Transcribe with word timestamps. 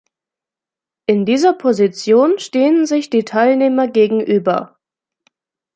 In 1.05 1.25
dieser 1.27 1.53
Position 1.53 2.39
stehen 2.39 2.87
sich 2.87 3.11
die 3.11 3.23
Teilnehmer 3.23 3.87
gegenüber. 3.87 4.79